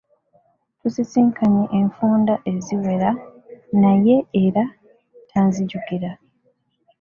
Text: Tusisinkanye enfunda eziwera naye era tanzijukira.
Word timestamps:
Tusisinkanye 0.79 1.63
enfunda 1.79 2.33
eziwera 2.53 3.09
naye 3.81 4.15
era 4.45 4.63
tanzijukira. 5.29 6.11